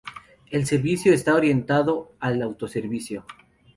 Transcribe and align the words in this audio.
El 0.49 0.65
servicio 0.65 1.13
está 1.13 1.35
orientado 1.35 2.11
al 2.19 2.41
autoservicio. 2.41 3.23